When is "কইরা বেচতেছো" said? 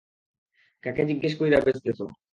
1.39-2.05